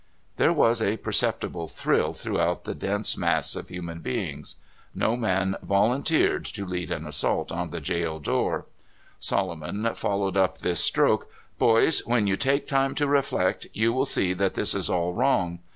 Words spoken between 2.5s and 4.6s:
that ■dense mass of human beings.